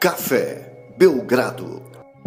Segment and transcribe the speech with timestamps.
[0.00, 1.82] Café Belgrado.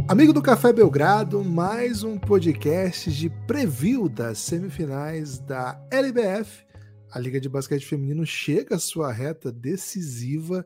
[0.08, 6.68] Amigo do Café Belgrado, mais um podcast de preview das semifinais da LBF.
[7.12, 10.64] A Liga de Basquete Feminino chega à sua reta decisiva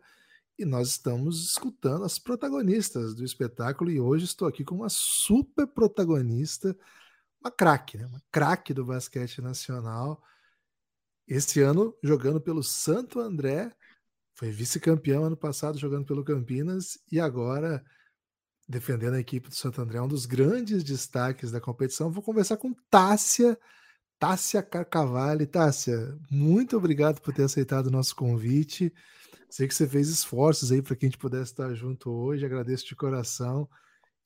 [0.60, 5.66] e nós estamos escutando as protagonistas do espetáculo e hoje estou aqui com uma super
[5.66, 6.78] protagonista,
[7.40, 8.06] uma craque, né?
[8.06, 10.22] uma craque do basquete nacional.
[11.26, 13.74] Esse ano jogando pelo Santo André,
[14.38, 17.84] foi vice-campeão ano passado jogando pelo Campinas e agora
[18.70, 22.12] defendendo a equipe do Santo André, um dos grandes destaques da competição.
[22.12, 23.58] Vou conversar com Tássia,
[24.20, 25.48] Tássia Carcavale.
[25.48, 28.94] Tássia, muito obrigado por ter aceitado o nosso convite.
[29.50, 32.86] Sei que você fez esforços aí para que a gente pudesse estar junto hoje, agradeço
[32.86, 33.68] de coração.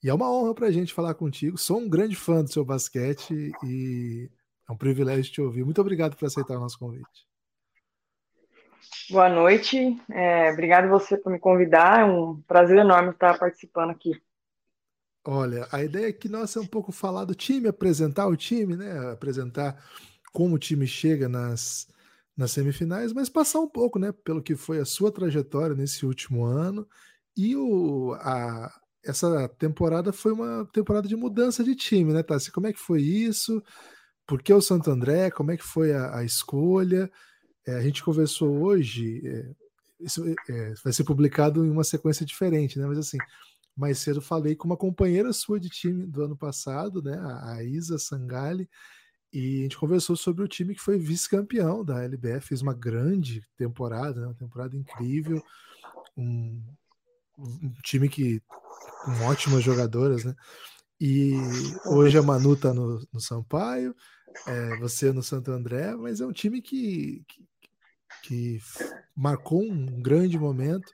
[0.04, 1.58] E é uma honra para a gente falar contigo.
[1.58, 4.30] Sou um grande fã do seu basquete e
[4.68, 5.64] é um privilégio te ouvir.
[5.64, 7.31] Muito obrigado por aceitar o nosso convite.
[9.10, 12.02] Boa noite, é, obrigado você por me convidar.
[12.02, 14.22] É um prazer enorme estar participando aqui.
[15.26, 19.12] Olha, a ideia aqui nossa é um pouco falar do time, apresentar o time, né?
[19.12, 19.78] Apresentar
[20.34, 21.88] como o time chega nas,
[22.36, 26.44] nas semifinais, mas passar um pouco, né, pelo que foi a sua trajetória nesse último
[26.44, 26.88] ano.
[27.36, 28.72] E o, a,
[29.04, 32.52] essa temporada foi uma temporada de mudança de time, né, Tassi?
[32.52, 33.62] Como é que foi isso?
[34.26, 35.30] Por que o Santo André?
[35.32, 37.12] Como é que foi a, a escolha?
[37.66, 39.52] É, a gente conversou hoje, é,
[40.00, 42.86] isso é, vai ser publicado em uma sequência diferente, né?
[42.88, 43.18] Mas assim,
[43.76, 47.98] mais cedo falei com uma companheira sua de time do ano passado, né, a Isa
[47.98, 48.70] Sangali,
[49.34, 53.42] e a gente conversou sobre o time que foi vice-campeão da LBF, fez uma grande
[53.56, 55.42] temporada, né, uma temporada incrível,
[56.18, 56.62] um,
[57.38, 58.42] um time que
[59.04, 60.36] com ótimas jogadoras, né?
[61.00, 61.34] E
[61.88, 63.96] hoje a Manu tá no, no Sampaio,
[64.46, 67.44] é, você no Santo André, mas é um time que, que,
[68.22, 68.60] que
[69.16, 70.92] marcou um grande momento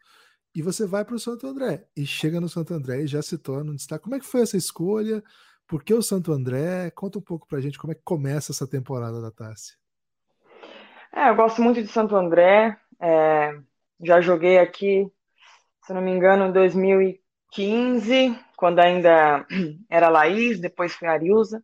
[0.53, 3.38] e você vai para o Santo André e chega no Santo André e já se
[3.38, 4.03] torna um destaque.
[4.03, 5.23] Como é que foi essa escolha?
[5.67, 6.89] Por que o Santo André?
[6.91, 9.75] Conta um pouco para a gente como é que começa essa temporada da Tássia.
[11.13, 12.75] É, eu gosto muito de Santo André.
[12.99, 13.55] É,
[14.01, 15.11] já joguei aqui,
[15.85, 19.45] se não me engano, em 2015, quando ainda
[19.89, 21.63] era Laís, depois foi Ariusa.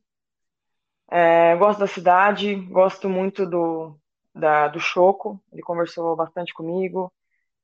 [1.09, 3.99] É, gosto da cidade, gosto muito do,
[4.33, 7.11] da, do Choco, ele conversou bastante comigo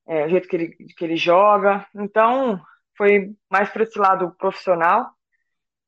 [0.09, 1.85] é, o jeito que ele, que ele joga.
[1.95, 2.59] Então,
[2.97, 5.11] foi mais para esse lado profissional.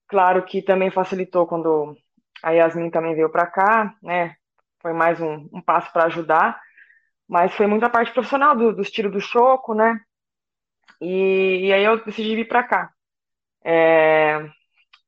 [0.08, 1.98] Claro que também facilitou quando
[2.44, 4.36] a Yasmin também veio para cá, né?
[4.80, 6.62] Foi mais um, um passo para ajudar.
[7.28, 10.00] Mas foi muita parte profissional do, dos tiros do choco, né?
[11.02, 12.92] E, e aí eu decidi vir para cá.
[13.64, 14.38] É,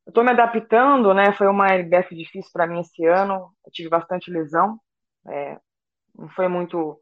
[0.06, 1.34] eu estou me adaptando, né?
[1.34, 3.52] Foi uma LBF difícil para mim esse ano.
[3.66, 4.80] Eu tive bastante lesão.
[5.28, 5.58] É,
[6.16, 7.00] não foi muito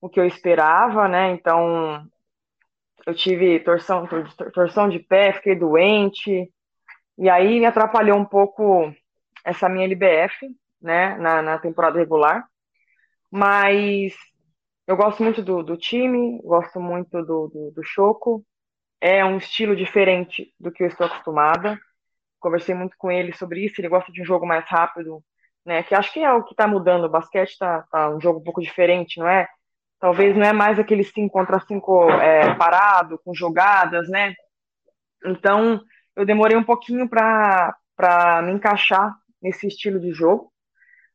[0.00, 1.30] o que eu esperava, né?
[1.30, 2.06] Então,
[3.06, 4.06] eu tive torção,
[4.52, 6.52] torção de pé, fiquei doente,
[7.16, 8.92] e aí me atrapalhou um pouco
[9.44, 10.46] essa minha LBF,
[10.80, 12.46] né, na, na temporada regular.
[13.30, 14.14] Mas
[14.86, 18.44] eu gosto muito do, do time, gosto muito do, do, do Choco.
[19.00, 21.78] É um estilo diferente do que eu estou acostumada.
[22.40, 23.80] Conversei muito com ele sobre isso.
[23.80, 25.22] Ele gosta de um jogo mais rápido,
[25.68, 25.82] né?
[25.82, 27.04] Que acho que é o que está mudando.
[27.04, 29.46] O basquete está tá um jogo um pouco diferente, não é?
[30.00, 34.34] Talvez não é mais aquele 5 contra 5 é, parado, com jogadas, né?
[35.24, 35.80] Então,
[36.16, 40.52] eu demorei um pouquinho para me encaixar nesse estilo de jogo,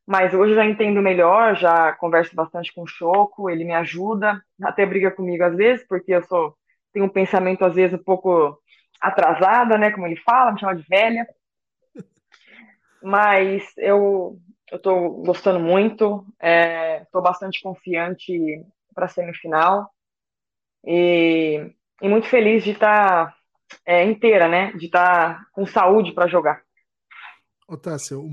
[0.06, 4.84] mas hoje já entendo melhor, já converso bastante com o Choco, ele me ajuda, até
[4.84, 6.54] briga comigo às vezes, porque eu sou
[6.92, 8.56] tenho um pensamento às vezes um pouco
[9.00, 11.26] atrasada, né, como ele fala, me chama de velha.
[13.04, 14.40] Mas eu
[14.72, 19.90] estou gostando muito, estou é, bastante confiante para a semifinal
[20.82, 21.70] e,
[22.00, 23.36] e, muito feliz de estar tá,
[23.84, 24.72] é, inteira, né?
[24.72, 26.62] De estar tá com saúde para jogar.
[27.68, 28.26] Otásio,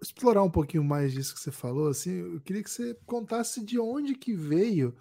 [0.00, 3.78] explorar um pouquinho mais disso que você falou, assim, eu queria que você contasse de
[3.80, 4.94] onde que veio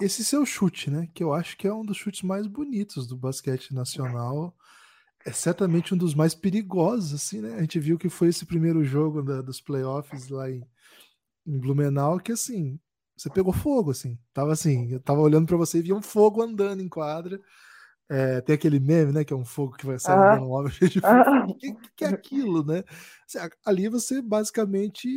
[0.00, 1.08] esse seu chute, né?
[1.14, 4.64] Que eu acho que é um dos chutes mais bonitos do basquete nacional é
[5.32, 7.54] certamente um dos mais perigosos, assim, né?
[7.56, 10.62] A gente viu que foi esse primeiro jogo da, dos playoffs lá em,
[11.46, 12.78] em, Blumenau, que assim,
[13.16, 14.18] você pegou fogo, assim.
[14.32, 17.40] Tava assim, eu tava olhando para você e via um fogo andando em quadra.
[18.08, 19.24] É, tem aquele meme, né?
[19.24, 20.40] Que é um fogo que vai sair ah.
[20.42, 21.52] um homem cheio de fogo.
[21.52, 22.84] O que, que, é aquilo, né?
[23.26, 25.08] Assim, ali você basicamente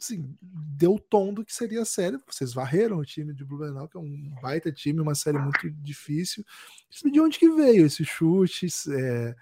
[0.00, 2.18] assim, deu o tom do que seria a série.
[2.26, 6.44] Vocês varreram o time de Blumenau, que é um baita time, uma série muito difícil.
[7.04, 8.66] De onde que veio esse chute?
[8.92, 9.34] É,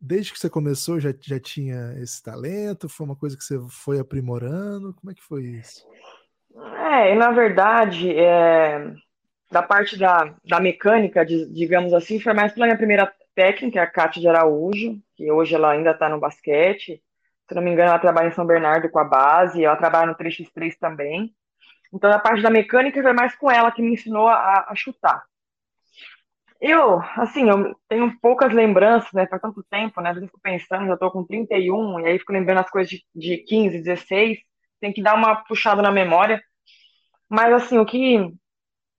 [0.00, 2.88] desde que você começou já, já tinha esse talento?
[2.88, 4.92] Foi uma coisa que você foi aprimorando?
[4.94, 5.86] Como é que foi isso?
[6.56, 8.92] É, na verdade, é,
[9.50, 13.86] da parte da, da mecânica, de, digamos assim, foi mais pela minha primeira técnica, a
[13.86, 17.02] Cátia de Araújo, que hoje ela ainda está no basquete.
[17.48, 20.16] Se não me engano, ela trabalha em São Bernardo com a base, ela trabalha no
[20.16, 21.34] 3x3 também.
[21.92, 25.24] Então, a parte da mecânica foi mais com ela que me ensinou a, a chutar.
[26.60, 29.26] Eu, assim, eu tenho poucas lembranças, né?
[29.26, 30.10] Faz tanto tempo, né?
[30.10, 33.04] Às vezes fico pensando, já tô com 31, e aí fico lembrando as coisas de,
[33.14, 34.38] de 15, 16.
[34.80, 36.42] Tem que dar uma puxada na memória.
[37.28, 38.16] Mas, assim, o que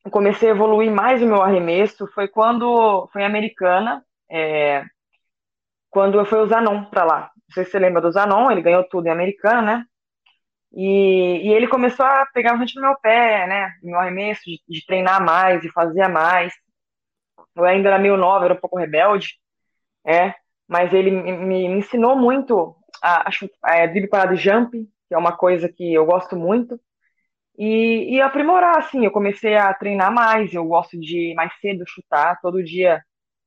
[0.06, 4.84] eu comecei a evoluir mais o meu arremesso foi quando foi Americana, é,
[5.90, 7.32] quando eu fui o Zanon para lá.
[7.54, 9.86] Sei se você lembra do Zanon, ele ganhou tudo em Americana, né?
[10.74, 13.74] E, e ele começou a pegar bastante no meu pé, né?
[13.82, 16.54] Meu arremesso, de, de treinar mais e fazer mais.
[17.56, 19.40] Eu ainda era meio nova, era um pouco rebelde,
[20.06, 20.34] é,
[20.68, 23.32] mas ele me, me ensinou muito a, a,
[23.64, 24.72] a é, drible parado jump,
[25.08, 26.80] que é uma coisa que eu gosto muito,
[27.58, 32.40] e, e aprimorar, assim, eu comecei a treinar mais, eu gosto de mais cedo chutar,
[32.42, 33.02] todo dia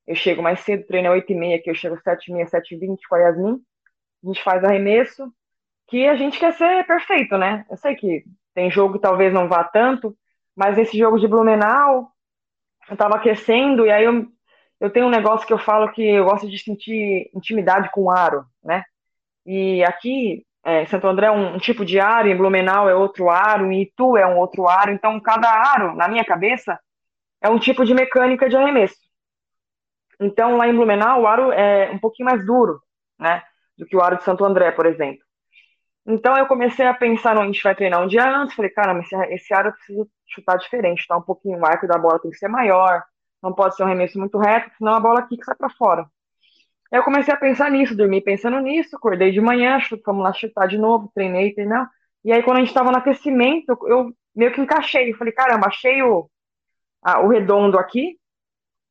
[0.06, 3.18] eu chego mais cedo, treino às 8h30, que eu chego às 7h30, 7h20 com a
[3.20, 3.60] Yasmin,
[4.22, 5.32] a gente faz arremesso,
[5.88, 7.64] que a gente quer ser perfeito, né?
[7.70, 8.24] Eu sei que
[8.54, 10.16] tem jogo que talvez não vá tanto,
[10.54, 12.10] mas nesse jogo de Blumenau,
[12.90, 14.26] eu tava aquecendo, e aí eu,
[14.80, 18.10] eu tenho um negócio que eu falo que eu gosto de sentir intimidade com o
[18.10, 18.84] aro, né?
[19.46, 23.30] E aqui, é, Santo André é um, um, tipo de aro, em Blumenau é outro
[23.30, 26.78] aro, em Itu é um outro aro, então cada aro, na minha cabeça,
[27.40, 28.98] é um tipo de mecânica de arremesso.
[30.20, 32.82] Então, lá em Blumenau, o aro é um pouquinho mais duro,
[33.18, 33.42] né,
[33.78, 35.24] do que o aro de Santo André, por exemplo.
[36.06, 38.98] Então, eu comecei a pensar no a gente vai treinar um dia antes, falei, cara,
[38.98, 42.30] esse, esse aro eu preciso chutar diferente, chutar um pouquinho, o arco da bola tem
[42.30, 43.02] que ser maior,
[43.42, 46.06] não pode ser um arremesso muito reto, senão a bola que sai para fora.
[46.90, 50.78] Eu comecei a pensar nisso, dormi pensando nisso, acordei de manhã, fomos lá chutar de
[50.78, 51.84] novo, treinei, treinei.
[52.24, 55.12] E aí, quando a gente estava no aquecimento, eu meio que encaixei.
[55.14, 56.30] Falei, caramba, achei o,
[57.02, 58.16] a, o redondo aqui.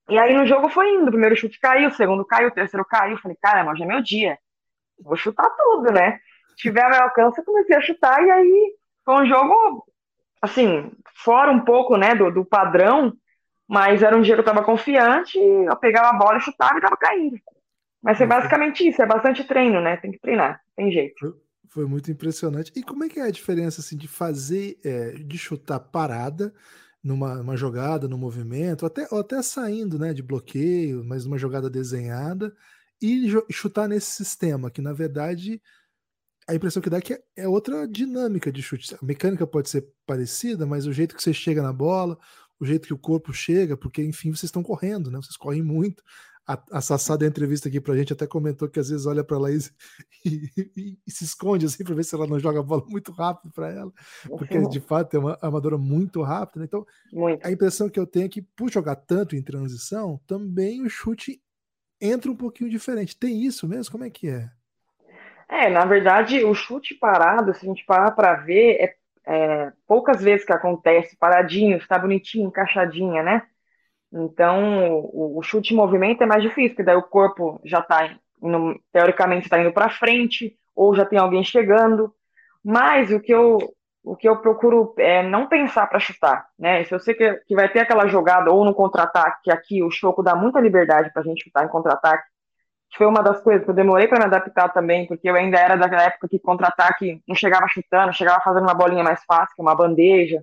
[0.10, 1.08] E aí no jogo foi indo.
[1.08, 3.18] O primeiro chute caiu, o segundo caiu, o terceiro caiu.
[3.18, 4.38] Falei, caramba, hoje é meu dia.
[5.00, 6.20] Vou chutar tudo, né?
[6.56, 8.24] Tiver meu alcance, eu comecei a chutar.
[8.24, 8.74] E aí
[9.06, 9.86] foi um jogo,
[10.42, 10.92] assim,
[11.24, 13.14] fora um pouco, né, do, do padrão.
[13.68, 15.38] Mas era um dia que eu estava confiante.
[15.38, 17.38] Eu pegava a bola, chutava e estava caindo.
[18.02, 19.98] Mas é basicamente isso, é bastante treino, né?
[19.98, 21.38] Tem que treinar, tem jeito.
[21.70, 22.72] Foi, muito impressionante.
[22.76, 26.54] E como é que é a diferença assim, de fazer, é, de chutar parada
[27.04, 32.54] numa jogada, no movimento, ou até, até saindo né, de bloqueio, mas numa jogada desenhada,
[33.02, 35.62] e chutar nesse sistema, que na verdade
[36.48, 38.96] a impressão que dá é que é outra dinâmica de chute.
[38.96, 42.18] A mecânica pode ser parecida, mas o jeito que você chega na bola,
[42.60, 45.18] o jeito que o corpo chega, porque enfim vocês estão correndo, né?
[45.18, 46.02] Vocês correm muito.
[46.48, 49.38] A, a Sassá da entrevista aqui pra gente até comentou que às vezes olha pra
[49.38, 49.74] Laís
[50.24, 53.12] e, e, e se esconde assim pra ver se ela não joga a bola muito
[53.12, 53.92] rápido para ela,
[54.30, 56.62] porque de fato é uma amadora muito rápida.
[56.62, 56.66] Né?
[56.66, 57.46] Então, muito.
[57.46, 61.42] a impressão que eu tenho é que por jogar tanto em transição, também o chute
[62.02, 63.18] entra um pouquinho diferente.
[63.18, 63.92] Tem isso mesmo?
[63.92, 64.50] Como é que é?
[65.50, 68.96] É, na verdade, o chute parado, se a gente parar para ver, é,
[69.26, 73.44] é, poucas vezes que acontece paradinho, está bonitinho, encaixadinha, né?
[74.12, 78.18] Então, o, o, chute em movimento é mais difícil, porque daí o corpo já está,
[78.92, 82.14] teoricamente, está indo para frente, ou já tem alguém chegando.
[82.64, 83.58] Mas o que eu,
[84.08, 86.84] o que eu procuro é não pensar para chutar, né?
[86.86, 89.92] Se eu sei que, que vai ter aquela jogada ou no contra-ataque, que aqui o
[89.92, 92.24] Choco dá muita liberdade para a gente chutar em contra-ataque,
[92.90, 95.60] que foi uma das coisas que eu demorei para me adaptar também, porque eu ainda
[95.60, 99.76] era daquela época que contra-ataque não chegava chutando, chegava fazendo uma bolinha mais fácil, uma
[99.76, 100.42] bandeja.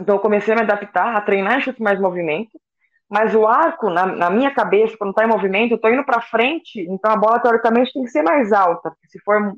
[0.00, 2.58] Então eu comecei a me adaptar, a treinar chute mais movimento,
[3.06, 6.22] mas o arco, na, na minha cabeça, quando está em movimento, eu estou indo para
[6.22, 9.54] frente, então a bola teoricamente tem que ser mais alta, porque se for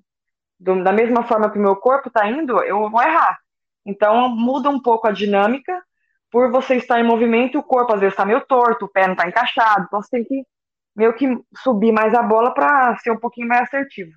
[0.62, 3.38] do, da mesma forma que o meu corpo está indo, eu vou errar.
[3.85, 5.83] Então muda um pouco a dinâmica,
[6.31, 9.14] por você estar em movimento, o corpo às vezes está meio torto, o pé não
[9.14, 10.47] está encaixado, então você tem que
[10.95, 11.26] meio que
[11.62, 14.12] subir mais a bola para ser um pouquinho mais assertivo.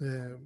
[0.00, 0.36] É,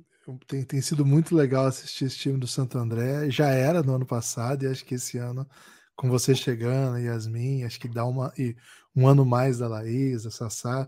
[0.46, 3.28] tem, tem sido muito legal assistir esse time do Santo André.
[3.28, 5.46] Já era no ano passado, e acho que esse ano,
[5.94, 8.56] com você chegando, Yasmin, acho que dá uma, e
[8.94, 10.86] um ano mais da Laís, da Sassá,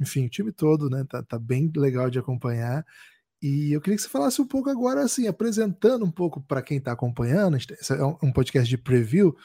[0.00, 1.04] enfim, o time todo, né?
[1.08, 2.84] Tá, tá bem legal de acompanhar.
[3.42, 6.78] E eu queria que você falasse um pouco agora, assim, apresentando um pouco para quem
[6.78, 9.36] está acompanhando, esse é um podcast de preview.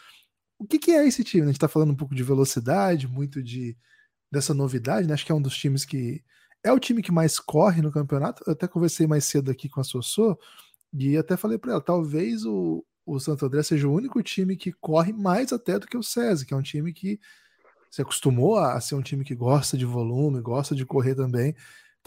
[0.60, 1.44] O que, que é esse time?
[1.44, 3.76] A gente está falando um pouco de velocidade, muito de
[4.32, 5.14] dessa novidade, né?
[5.14, 6.24] Acho que é um dos times que
[6.64, 8.44] é o time que mais corre no campeonato.
[8.46, 10.38] Eu até conversei mais cedo aqui com a Sossô
[10.94, 14.72] e até falei para ela, talvez o, o Santo André seja o único time que
[14.74, 17.20] corre mais até do que o SESI, que é um time que
[17.90, 21.56] se acostumou a ser um time que gosta de volume, gosta de correr também.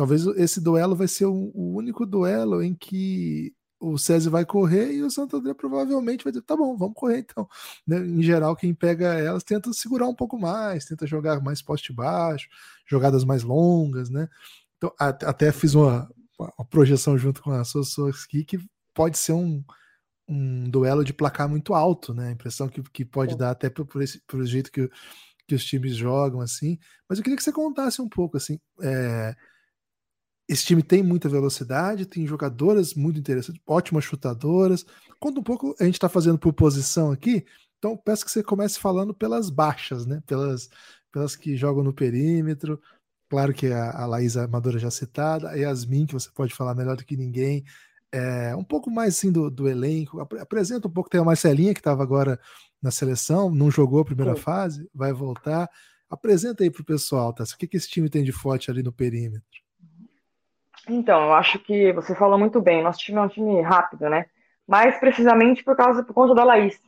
[0.00, 4.95] Talvez esse duelo vai ser o, o único duelo em que o César vai correr
[4.95, 7.47] e o Santo André provavelmente vai dizer, tá bom, vamos correr então.
[7.87, 7.99] Né?
[7.99, 12.49] Em geral, quem pega elas tenta segurar um pouco mais, tenta jogar mais poste baixo,
[12.87, 14.26] jogadas mais longas, né?
[14.78, 18.59] Então, até fiz uma, uma projeção junto com a Sosowski que
[18.95, 19.62] pode ser um,
[20.26, 22.28] um duelo de placar muito alto, né?
[22.28, 24.88] A impressão que, que pode dar até por, por, esse, por jeito que,
[25.47, 26.78] que os times jogam, assim.
[27.07, 29.37] Mas eu queria que você contasse um pouco, assim, é,
[30.50, 34.85] esse time tem muita velocidade, tem jogadoras muito interessantes, ótimas chutadoras.
[35.21, 37.47] Conta um pouco, a gente está fazendo por posição aqui,
[37.78, 40.21] então peço que você comece falando pelas baixas, né?
[40.26, 40.69] Pelas,
[41.12, 42.80] pelas que jogam no perímetro.
[43.28, 46.97] Claro que a, a Laís Amadora já citada, a Yasmin, que você pode falar melhor
[46.97, 47.64] do que ninguém.
[48.11, 50.19] É, um pouco mais assim do, do elenco.
[50.19, 52.40] Apresenta um pouco, tem a Marcelinha, que estava agora
[52.83, 55.71] na seleção, não jogou a primeira fase, vai voltar.
[56.11, 57.45] Apresenta aí para o pessoal, tá?
[57.45, 59.60] O que, que esse time tem de forte ali no perímetro?
[60.89, 62.83] Então, eu acho que você falou muito bem.
[62.83, 64.27] Nosso time é um time rápido, né?
[64.67, 66.81] Mais precisamente por causa por conta da Laís,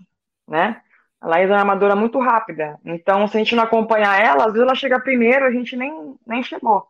[0.49, 0.81] né?
[1.21, 2.79] A Laís é uma armadora muito rápida.
[2.85, 6.17] Então, se a gente não acompanhar ela, às vezes ela chega primeiro, a gente nem,
[6.27, 6.87] nem chegou.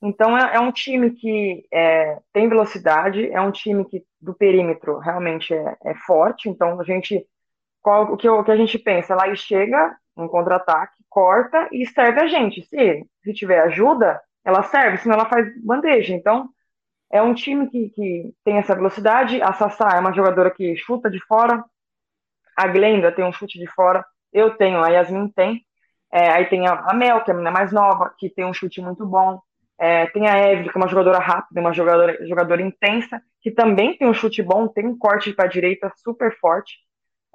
[0.00, 4.98] Então, é, é um time que é, tem velocidade, é um time que do perímetro
[4.98, 6.48] realmente é, é forte.
[6.48, 7.26] Então, a gente.
[7.82, 9.14] Qual, o, que, o que a gente pensa?
[9.14, 12.62] A Laís chega um contra-ataque, corta e serve a gente.
[12.62, 16.14] Se, se tiver ajuda, ela serve, senão ela faz bandeja.
[16.14, 16.48] Então,
[17.12, 19.42] é um time que, que tem essa velocidade.
[19.42, 21.62] A Sassá é uma jogadora que chuta de fora.
[22.56, 24.02] A Glenda tem um chute de fora.
[24.32, 25.66] Eu tenho, a Yasmin tem.
[26.10, 28.80] É, aí tem a, Mel, que é a menina mais nova, que tem um chute
[28.80, 29.38] muito bom.
[29.78, 33.98] É, tem a Evelyn, que é uma jogadora rápida, uma jogadora, jogadora intensa, que também
[33.98, 36.78] tem um chute bom, tem um corte para a direita super forte.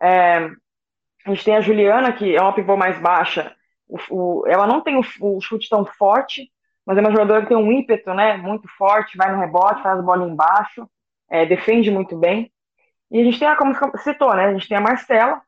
[0.02, 0.50] É,
[1.26, 3.56] a gente tem a Juliana, que é uma pivô mais baixa.
[3.88, 6.52] O, o, ela não tem o, o, chute tão forte,
[6.86, 10.00] mas é uma jogadora que tem um ímpeto né, muito forte, vai no rebote, faz
[10.00, 10.90] a bola embaixo,
[11.30, 12.52] é, defende muito bem.
[13.10, 15.42] E a gente tem, a, como citou, né, a gente tem a Marcela,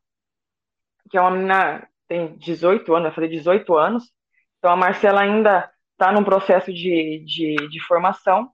[1.09, 4.11] que é uma menina, tem 18 anos, vai fazer 18 anos,
[4.57, 8.49] então a Marcela ainda está num processo de, de, de, formação,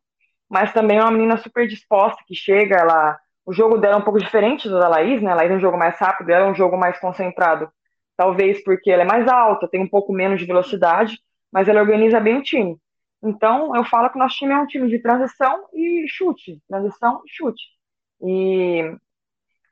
[0.50, 4.04] mas também é uma menina super disposta, que chega, ela, o jogo dela é um
[4.04, 6.50] pouco diferente do da Laís, né, a Laís é um jogo mais rápido, ela é
[6.50, 7.70] um jogo mais concentrado,
[8.18, 11.20] talvez porque ela é mais alta, tem um pouco menos de velocidade,
[11.52, 12.78] mas ela organiza bem o time.
[13.24, 17.22] Então, eu falo que o nosso time é um time de transição e chute, transição
[17.26, 17.64] e chute.
[18.22, 18.96] E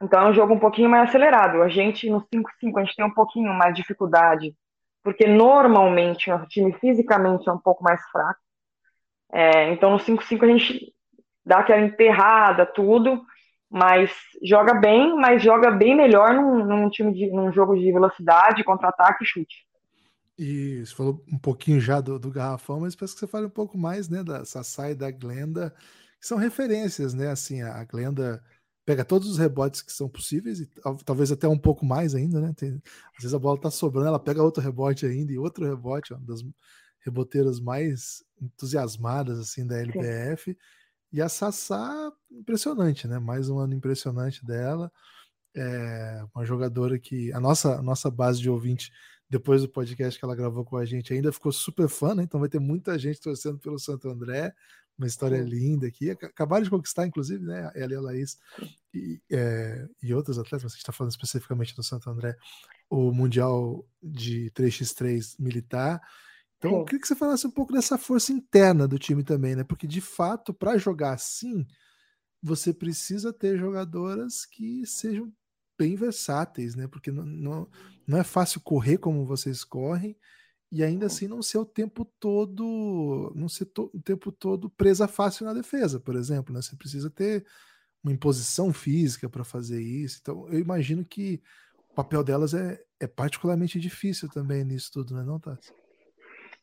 [0.01, 1.61] então é um jogo um pouquinho mais acelerado.
[1.61, 4.55] A gente no 5-5 a gente tem um pouquinho mais de dificuldade,
[5.03, 8.39] porque normalmente o time fisicamente é um pouco mais fraco.
[9.31, 10.93] É, então no 5-5 a gente
[11.45, 13.21] dá aquela enterrada, tudo,
[13.69, 14.11] mas
[14.43, 19.23] joga bem, mas joga bem melhor num, num time de, num jogo de velocidade, contra-ataque
[19.23, 19.68] e chute.
[20.39, 23.49] E você falou um pouquinho já do, do garrafão, mas peço que você fale um
[23.49, 25.75] pouco mais, né, da Sassai e da Glenda,
[26.17, 27.27] que são referências, né?
[27.27, 28.41] Assim, a Glenda
[28.85, 30.69] pega todos os rebotes que são possíveis e
[31.03, 32.53] talvez até um pouco mais ainda, né?
[32.55, 32.81] Tem,
[33.17, 36.25] às vezes a bola tá sobrando, ela pega outro rebote ainda e outro rebote, uma
[36.25, 36.41] das
[37.01, 40.57] reboteiras mais entusiasmadas assim da LBF.
[41.11, 43.19] E a Sassá, impressionante, né?
[43.19, 44.89] Mais um ano impressionante dela.
[45.53, 48.89] É uma jogadora que a nossa, a nossa base de ouvinte
[49.29, 52.23] depois do podcast que ela gravou com a gente, ainda ficou super fã, né?
[52.23, 54.53] Então vai ter muita gente torcendo pelo Santo André,
[54.97, 56.09] uma história linda aqui.
[56.09, 57.71] Acabaram de conquistar, inclusive, né?
[57.75, 58.37] Ela e a Laís
[58.93, 62.35] e, é, e outros atletas, mas a gente está falando especificamente do Santo André,
[62.89, 66.01] o Mundial de 3x3 militar.
[66.57, 69.63] Então, eu queria que você falasse um pouco dessa força interna do time também, né?
[69.63, 71.65] Porque de fato, para jogar assim,
[72.41, 75.31] você precisa ter jogadoras que sejam
[75.79, 76.87] bem versáteis, né?
[76.87, 77.67] Porque não, não,
[78.05, 80.17] não é fácil correr como vocês correm
[80.69, 85.07] e ainda assim não ser o tempo todo, não ser to, o tempo todo presa
[85.07, 86.61] fácil na defesa, por exemplo, né?
[86.61, 87.45] Você precisa ter
[88.03, 90.19] uma imposição física para fazer isso.
[90.21, 91.41] Então, eu imagino que
[91.89, 95.73] o papel delas é, é particularmente difícil também nisso tudo, né, não, Tassi?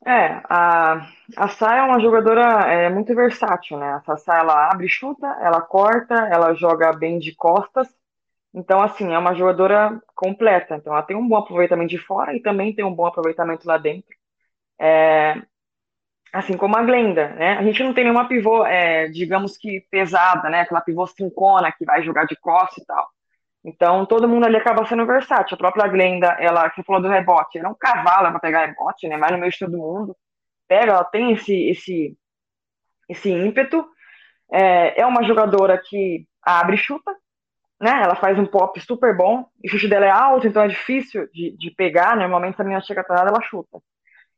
[0.05, 3.95] É, a, a Sá é uma jogadora é, muito versátil, né?
[3.95, 7.89] A Sassá, ela abre e chuta, ela corta, ela joga bem de costas,
[8.57, 10.77] então, assim, é uma jogadora completa.
[10.77, 13.77] Então, ela tem um bom aproveitamento de fora e também tem um bom aproveitamento lá
[13.77, 14.17] dentro.
[14.81, 15.35] É,
[16.33, 17.59] assim como a Glenda, né?
[17.59, 20.63] A gente não tem nenhuma pivô, é, digamos que pesada, né?
[20.63, 23.07] Aquela pivô cincona que vai jogar de costas e tal.
[23.65, 25.55] Então, todo mundo ali acaba sendo versátil.
[25.57, 29.09] A própria Glenda, ela, que falou do rebote, era é um cavalo para pegar rebote,
[29.09, 29.19] né?
[29.19, 30.17] Vai no meio de todo mundo.
[30.69, 32.19] Pega, ela tem esse, esse,
[33.09, 33.87] esse ímpeto.
[34.51, 37.15] É, é uma jogadora que abre e chuta,
[37.81, 38.03] né?
[38.03, 41.57] Ela faz um pop super bom, o chute dela é alto, então é difícil de,
[41.57, 42.17] de pegar.
[42.17, 43.79] Normalmente, se a menina chega atrás, ela chuta.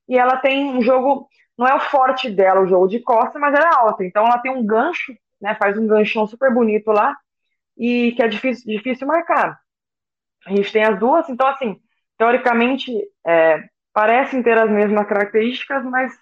[0.08, 3.54] E ela tem um jogo, não é o forte dela o jogo de costa, mas
[3.54, 5.54] ela é alta, então ela tem um gancho né?
[5.54, 7.16] Faz um ganchão super bonito lá
[7.76, 9.58] e que é difícil, difícil marcar.
[10.46, 11.80] A gente tem as duas, então assim,
[12.16, 12.92] teoricamente
[13.26, 16.12] é, parecem ter as mesmas características, mas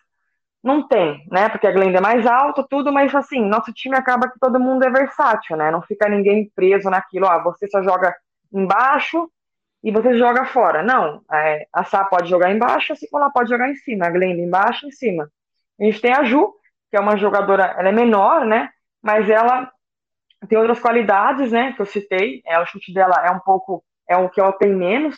[0.63, 1.49] não tem, né?
[1.49, 4.85] Porque a Glenda é mais alta, tudo, mas assim, nosso time acaba que todo mundo
[4.85, 5.71] é versátil, né?
[5.71, 8.15] Não fica ninguém preso naquilo, ó, você só joga
[8.53, 9.31] embaixo
[9.83, 10.83] e você joga fora.
[10.83, 14.11] Não, é, a Sá pode jogar embaixo, assim como ela pode jogar em cima, a
[14.11, 15.31] Glenda embaixo, em cima.
[15.81, 16.53] A gente tem a Ju,
[16.91, 18.71] que é uma jogadora, ela é menor, né?
[19.03, 19.71] Mas ela
[20.49, 21.73] tem outras qualidades, né?
[21.73, 22.43] Que eu citei.
[22.47, 25.17] É, o chute dela é um pouco, é o que ela tem menos.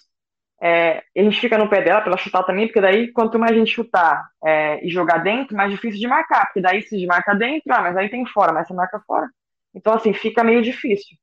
[0.61, 3.53] É, a gente fica no pé dela para ela chutar também, porque daí quanto mais
[3.53, 7.35] a gente chutar é, e jogar dentro, mais difícil de marcar, porque daí se marca
[7.35, 9.29] dentro, ah, mas aí tem fora, mas você marca fora.
[9.75, 11.17] Então, assim, fica meio difícil.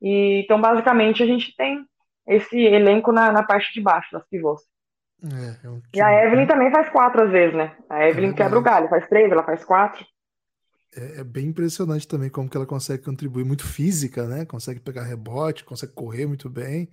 [0.00, 1.84] E, então, basicamente, a gente tem
[2.26, 4.60] esse elenco na, na parte de baixo das pivôs.
[5.24, 7.76] É, é e a Evelyn também faz quatro às vezes, né?
[7.88, 10.04] A Evelyn é quebra o galho, faz três, ela faz quatro.
[10.94, 14.44] É, é, bem impressionante também como que ela consegue contribuir muito física, né?
[14.44, 16.88] Consegue pegar rebote, consegue correr muito bem.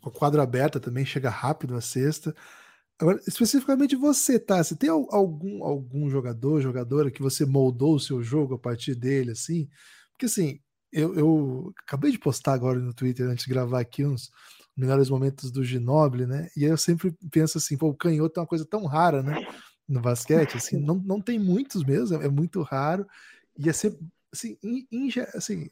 [0.00, 2.34] Com a quadra aberta também chega rápido a cesta.
[2.98, 4.62] Agora, especificamente você, tá?
[4.62, 9.32] Você tem algum, algum jogador, jogadora que você moldou o seu jogo a partir dele,
[9.32, 9.68] assim?
[10.12, 10.60] Porque assim,
[10.92, 14.30] eu, eu acabei de postar agora no Twitter antes de gravar aqui uns
[14.76, 16.48] melhores momentos do Ginobili, né?
[16.56, 19.36] E eu sempre penso assim, pô, o canhoto é uma coisa tão rara, né?
[19.88, 23.06] No basquete, assim, não, não tem muitos mesmo, é muito raro.
[23.58, 23.96] Ia ser,
[24.32, 25.68] assim, in, in, assim,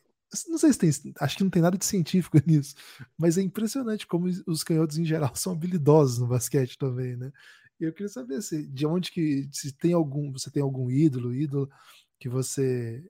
[0.49, 2.75] não sei se tem, acho que não tem nada de científico nisso,
[3.19, 7.33] mas é impressionante como os canhotos em geral são habilidosos no basquete também, né?
[7.79, 11.35] E eu queria saber se, de onde que, se tem algum, você tem algum ídolo,
[11.35, 11.69] ídolo
[12.19, 13.05] que você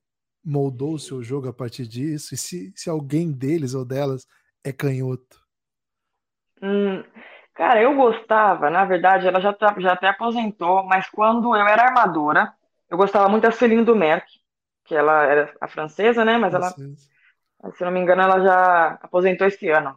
[0.44, 4.26] moldou o seu jogo a partir disso, e se, se alguém deles ou delas
[4.64, 5.40] é canhoto.
[6.62, 7.04] Hum,
[7.54, 12.52] cara, eu gostava, na verdade, ela já, já até aposentou, mas quando eu era armadora,
[12.90, 14.26] eu gostava muito da Celine Dumerc,
[14.86, 16.38] que ela era a francesa, né?
[16.38, 19.96] Mas ela, se não me engano, ela já aposentou esse ano.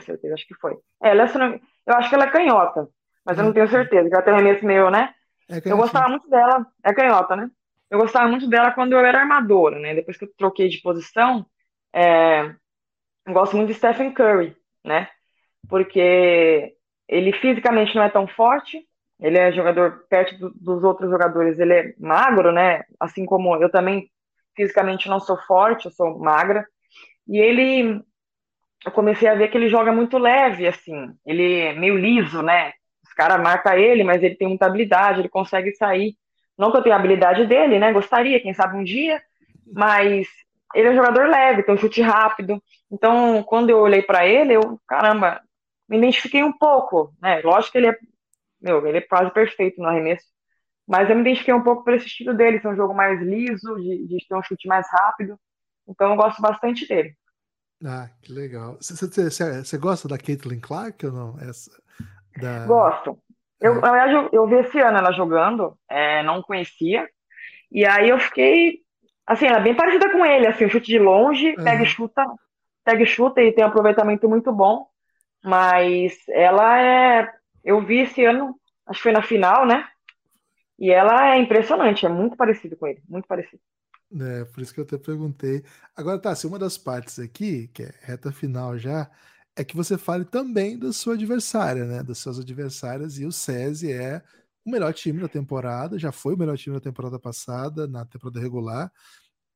[0.00, 0.74] certeza, acho que foi.
[1.02, 2.88] É, ela, eu acho que ela é canhota,
[3.24, 5.14] mas eu não tenho certeza, que ela tem um remesso meio, né?
[5.48, 7.50] É eu gostava muito dela, é canhota, né?
[7.88, 9.94] Eu gostava muito dela quando eu era armadora, né?
[9.94, 11.46] Depois que eu troquei de posição,
[11.92, 12.52] é,
[13.26, 15.08] eu gosto muito de Stephen Curry, né?
[15.68, 16.74] porque
[17.08, 18.82] ele fisicamente não é tão forte,
[19.20, 22.84] ele é jogador perto do, dos outros jogadores, ele é magro, né?
[23.00, 24.10] Assim como eu também
[24.56, 26.66] fisicamente não sou forte, eu sou magra.
[27.28, 28.02] E ele
[28.84, 31.12] eu comecei a ver que ele joga muito leve, assim.
[31.24, 32.72] Ele é meio liso, né?
[33.04, 36.14] Os caras marcam ele, mas ele tem muita habilidade, ele consegue sair.
[36.56, 37.92] Não que eu tenha a habilidade dele, né?
[37.92, 39.20] Gostaria, quem sabe um dia,
[39.72, 40.28] mas
[40.74, 42.62] ele é um jogador leve, tem um chute rápido.
[42.90, 45.40] Então, quando eu olhei para ele, eu, caramba,
[45.88, 47.40] me identifiquei um pouco, né?
[47.42, 47.96] Lógico que ele é,
[48.60, 50.26] meu, ele é quase perfeito no arremesso,
[50.86, 54.06] mas eu me identifiquei um pouco esse estilo dele, ser um jogo mais liso, de,
[54.06, 55.38] de ter um chute mais rápido,
[55.88, 57.14] então eu gosto bastante dele.
[57.84, 58.78] Ah, que legal.
[58.80, 61.38] Você gosta da Caitlin Clark ou não?
[61.40, 61.70] Essa,
[62.40, 62.66] da...
[62.66, 63.18] Gosto.
[63.60, 67.08] Eu, na verdade, eu, eu vi esse ano ela jogando, é, não conhecia,
[67.70, 68.80] e aí eu fiquei,
[69.26, 72.24] assim, ela é bem parecida com ele, assim, chute de longe, pega e chuta,
[72.84, 74.86] pega e chuta e tem um aproveitamento muito bom.
[75.44, 77.30] Mas ela é.
[77.64, 79.86] Eu vi esse ano, acho que foi na final, né?
[80.78, 83.62] E ela é impressionante, é muito parecido com ele, muito parecido.
[84.20, 85.64] É, por isso que eu até perguntei.
[85.96, 89.10] Agora, tá, se uma das partes aqui, que é reta final já,
[89.56, 92.02] é que você fale também da sua adversária, né?
[92.02, 94.22] Das suas adversárias, e o SESI é
[94.64, 98.38] o melhor time da temporada, já foi o melhor time da temporada passada, na temporada
[98.38, 98.92] regular,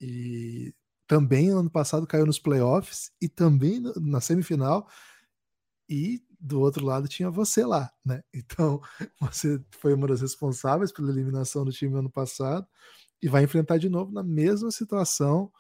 [0.01, 0.75] e
[1.07, 4.89] também ano passado caiu nos playoffs, e também na semifinal,
[5.91, 8.23] e do outro lado tinha você lá, né?
[8.33, 8.81] Então
[9.21, 12.67] você foi uma das responsáveis pela eliminação do time ano passado
[13.21, 15.51] e vai enfrentar de novo na mesma situação.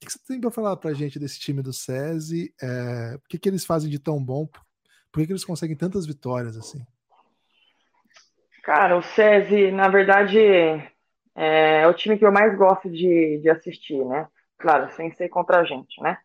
[0.00, 2.54] O que você tem para falar para a gente desse time do SESI?
[2.62, 4.46] É, o que, que eles fazem de tão bom?
[5.10, 6.86] Por que, que eles conseguem tantas vitórias assim?
[8.62, 10.92] Cara, o SESI, na verdade, é,
[11.80, 14.28] é o time que eu mais gosto de, de assistir, né?
[14.58, 16.18] Claro, sem ser contra a gente, né?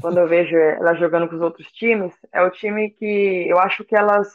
[0.00, 3.84] Quando eu vejo ela jogando com os outros times, é o time que eu acho
[3.84, 4.28] que elas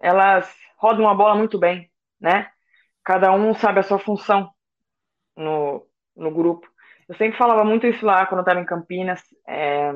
[0.00, 2.50] elas rodam a bola muito bem, né?
[3.04, 4.50] Cada um sabe a sua função
[5.36, 6.68] no, no grupo.
[7.08, 9.92] Eu sempre falava muito isso lá quando eu estava em Campinas, é,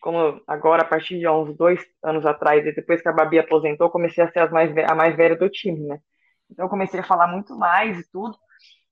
[0.00, 3.90] como agora, a partir de uns dois anos atrás, e depois que a Babi aposentou,
[3.90, 6.00] comecei a ser as mais, a mais velha do time, né?
[6.50, 8.36] Então eu comecei a falar muito mais e tudo.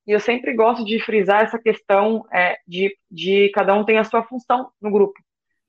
[0.08, 4.04] E eu sempre gosto de frisar essa questão é, de, de cada um tem a
[4.04, 5.20] sua função no grupo,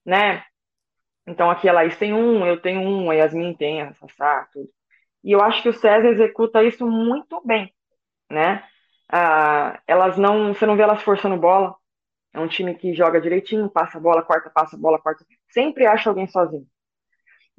[0.05, 0.45] né?
[1.27, 4.69] Então aqui a Laís tem um, eu tenho um, a Yasmin tem, a Sassá, tudo.
[5.23, 7.73] E eu acho que o César executa isso muito bem,
[8.31, 8.63] né?
[9.11, 11.75] Ah, elas não, você não vê elas forçando bola,
[12.33, 15.25] É um time que joga direitinho, passa a bola, corta, passa a bola, corta.
[15.49, 16.67] Sempre acha alguém sozinho.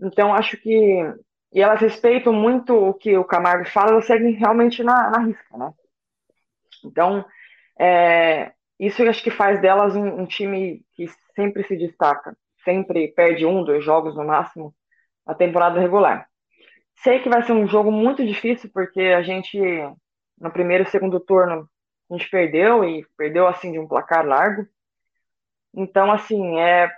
[0.00, 0.70] Então, acho que.
[1.52, 5.56] E elas respeitam muito o que o Camargo fala, elas seguem realmente na, na risca,
[5.58, 5.72] né?
[6.84, 7.24] Então,
[7.78, 13.08] é, isso eu acho que faz delas um, um, time que sempre se destaca, sempre
[13.08, 14.74] perde um, dois jogos no máximo
[15.26, 16.26] a temporada regular.
[17.02, 19.58] Sei que vai ser um jogo muito difícil, porque a gente,
[20.38, 21.68] no primeiro e segundo turno,
[22.10, 24.66] a gente perdeu, e perdeu assim de um placar largo.
[25.74, 26.90] Então, assim, é,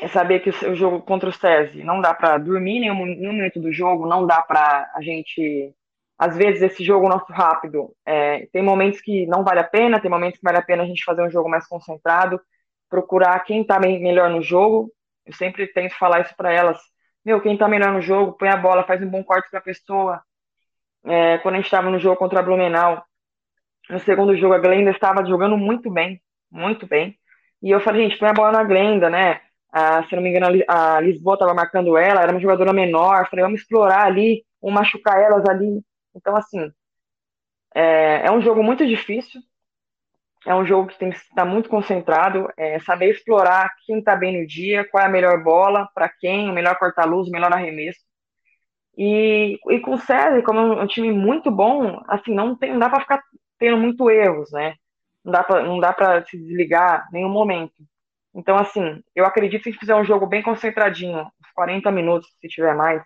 [0.00, 3.60] é saber que o jogo contra o SESI não dá para dormir nenhum, nenhum momento
[3.60, 5.74] do jogo, não dá para a gente.
[6.18, 10.10] Às vezes, esse jogo nosso rápido, é, tem momentos que não vale a pena, tem
[10.10, 12.40] momentos que vale a pena a gente fazer um jogo mais concentrado,
[12.88, 14.92] procurar quem está melhor no jogo.
[15.26, 16.78] Eu sempre tento falar isso para elas.
[17.24, 19.62] Meu, quem está melhor no jogo, põe a bola, faz um bom corte para a
[19.62, 20.22] pessoa.
[21.04, 23.02] É, quando a gente estava no jogo contra a Blumenau,
[23.90, 26.20] no segundo jogo, a Glenda estava jogando muito bem,
[26.50, 27.18] muito bem.
[27.62, 29.40] E eu falei, gente, põe a bola na Glenda, né?
[29.72, 33.28] Ah, se não me engano, a Lisboa estava marcando ela, era uma jogadora menor.
[33.28, 35.82] Falei, vamos explorar ali, vamos machucar elas ali.
[36.14, 36.72] Então, assim,
[37.74, 39.40] é, é um jogo muito difícil.
[40.44, 44.40] É um jogo que tem que estar muito concentrado, é, saber explorar quem está bem
[44.40, 48.00] no dia, qual é a melhor bola, para quem, o melhor corta-luz, o melhor arremesso.
[48.96, 52.78] E, e com o César, como é um time muito bom, assim, não, tem, não
[52.78, 53.22] dá para ficar
[53.58, 54.74] tendo muito erros, né?
[55.24, 57.74] Não dá não dá para se desligar nenhum momento.
[58.34, 62.48] Então, assim, eu acredito que se fizer um jogo bem concentradinho, uns 40 minutos, se
[62.48, 63.02] tiver mais,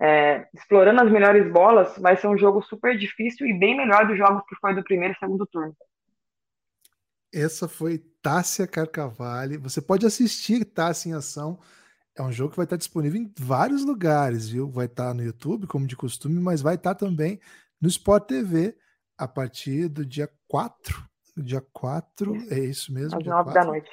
[0.00, 4.18] é, explorando as melhores bolas, vai ser um jogo super difícil e bem melhor dos
[4.18, 5.74] jogos que foi do primeiro e segundo turno.
[7.32, 9.56] Essa foi Tássia Carcavalli.
[9.56, 11.58] Você pode assistir Tássia em ação.
[12.16, 14.70] É um jogo que vai estar disponível em vários lugares, viu?
[14.70, 17.40] Vai estar no YouTube, como de costume, mas vai estar também
[17.80, 18.76] no Sport TV
[19.18, 21.04] a partir do dia 4.
[21.36, 23.18] Dia 4, é isso mesmo?
[23.18, 23.90] Às 9 da noite.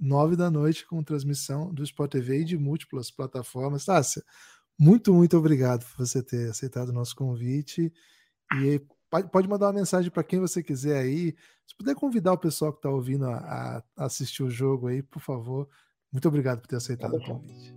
[0.00, 3.84] 9 da noite, com transmissão do Sport TV e de múltiplas plataformas.
[3.84, 4.22] Tássia,
[4.78, 7.92] muito, muito obrigado por você ter aceitado o nosso convite.
[8.60, 8.80] E
[9.30, 11.34] pode mandar uma mensagem para quem você quiser aí.
[11.66, 15.20] Se puder convidar o pessoal que está ouvindo a, a, assistir o jogo aí, por
[15.20, 15.68] favor.
[16.12, 17.74] Muito obrigado por ter aceitado o convite.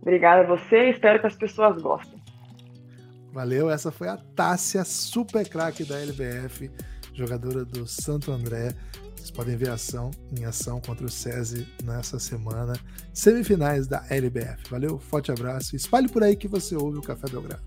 [0.00, 2.20] Obrigada a você, espero que as pessoas gostem.
[3.32, 6.70] Valeu, essa foi a Tássia, super craque da LBF,
[7.14, 8.74] jogadora do Santo André.
[9.22, 12.72] Vocês podem ver a ação em ação contra o SESI nessa semana.
[13.14, 14.68] Semifinais da LBF.
[14.68, 15.76] Valeu, forte abraço.
[15.76, 17.62] Espalhe por aí que você ouve o Café Belgrado.